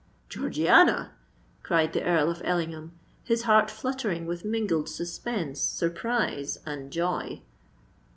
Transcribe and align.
"Georgiana!" 0.29 1.11
cried 1.61 1.93
the 1.93 2.03
Earl 2.03 2.31
of 2.31 2.41
Ellingham, 2.43 2.93
his 3.23 3.43
heart 3.43 3.69
fluttering 3.69 4.25
with 4.25 4.43
mingled 4.43 4.89
suspense, 4.89 5.59
surprise, 5.61 6.57
and 6.65 6.89
joy. 6.91 7.43